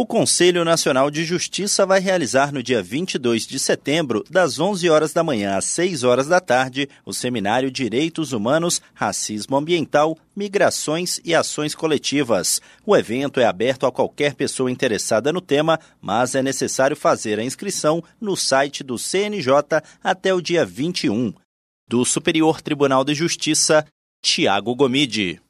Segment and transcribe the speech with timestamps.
[0.00, 5.12] O Conselho Nacional de Justiça vai realizar no dia 22 de setembro, das 11 horas
[5.12, 11.34] da manhã às 6 horas da tarde, o seminário Direitos Humanos, Racismo Ambiental, Migrações e
[11.34, 12.62] Ações Coletivas.
[12.86, 17.44] O evento é aberto a qualquer pessoa interessada no tema, mas é necessário fazer a
[17.44, 19.52] inscrição no site do CNJ
[20.02, 21.34] até o dia 21.
[21.86, 23.84] Do Superior Tribunal de Justiça,
[24.22, 25.42] Tiago Gomide.